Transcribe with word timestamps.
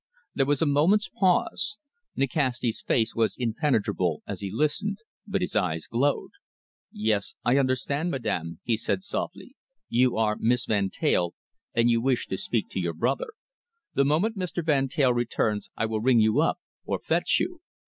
There 0.33 0.47
was 0.47 0.63
a 0.63 0.65
moment's 0.65 1.09
pause. 1.09 1.77
Nikasti's 2.15 2.81
face 2.81 3.13
was 3.13 3.35
impenetrable 3.37 4.23
as 4.25 4.39
he 4.41 4.49
listened, 4.51 4.97
but 5.27 5.41
his 5.41 5.55
eyes 5.55 5.85
glowed. 5.85 6.31
"Yes, 6.91 7.35
I 7.45 7.59
understand, 7.59 8.09
madam," 8.09 8.61
he 8.63 8.77
said 8.77 9.03
softly. 9.03 9.55
"You 9.89 10.17
are 10.17 10.37
Miss 10.39 10.65
Van 10.65 10.89
Teyl, 10.89 11.35
and 11.75 11.91
you 11.91 12.01
wish 12.01 12.25
to 12.29 12.37
speak 12.39 12.67
to 12.71 12.79
your 12.79 12.93
brother. 12.93 13.27
The 13.93 14.03
moment 14.03 14.35
Mr. 14.39 14.65
Van 14.65 14.87
Teyl 14.87 15.13
returns 15.13 15.69
I 15.77 15.85
will 15.85 16.01
ring 16.01 16.19
you 16.19 16.41
up 16.41 16.57
or 16.83 16.97
fetch 16.97 17.39
you." 17.39 17.59